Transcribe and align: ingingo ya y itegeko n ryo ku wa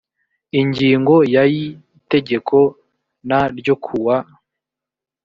ingingo 0.59 1.15
ya 1.33 1.43
y 1.53 1.55
itegeko 1.69 2.57
n 3.27 3.29
ryo 3.59 3.75
ku 3.83 3.93
wa 4.05 4.17